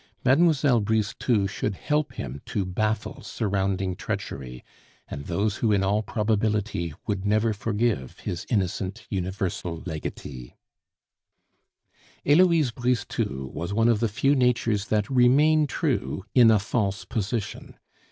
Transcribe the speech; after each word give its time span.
Mlle. 0.25 0.81
Brisetout 0.81 1.47
should 1.47 1.75
help 1.75 2.13
him 2.13 2.41
to 2.47 2.65
baffle 2.65 3.21
surrounding 3.21 3.95
treachery, 3.95 4.63
and 5.07 5.25
those 5.25 5.57
who 5.57 5.71
in 5.71 5.83
all 5.83 6.01
probability 6.01 6.95
would 7.05 7.23
never 7.23 7.53
forgive 7.53 8.17
his 8.21 8.47
innocent 8.49 9.05
universal 9.11 9.83
legatee. 9.85 10.55
Heloise 12.25 12.71
Brisetout 12.71 13.53
was 13.53 13.75
one 13.75 13.89
of 13.89 13.99
the 13.99 14.09
few 14.09 14.35
natures 14.35 14.87
that 14.87 15.07
remain 15.07 15.67
true 15.67 16.25
in 16.33 16.49
a 16.49 16.57
false 16.57 17.05
position. 17.05 17.77